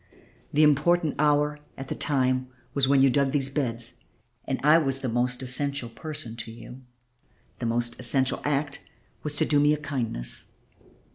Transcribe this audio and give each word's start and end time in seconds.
The 0.51 0.63
important 0.63 1.13
hour 1.19 1.59
at 1.77 1.87
the 1.87 1.93
time 1.93 2.47
was 2.73 2.87
when 2.87 3.03
you 3.03 3.11
dug 3.11 3.29
these 3.33 3.49
beds, 3.51 3.99
and 4.45 4.59
I 4.63 4.79
was 4.79 5.01
the 5.01 5.07
most 5.09 5.43
essential 5.43 5.89
person 5.89 6.35
to 6.37 6.51
you, 6.51 6.69
and 6.69 6.83
the 7.59 7.67
most 7.67 7.99
essential 7.99 8.41
act 8.43 8.81
was 9.21 9.35
to 9.35 9.45
do 9.45 9.59
me 9.59 9.73
a 9.73 9.77
kindness. 9.77 10.47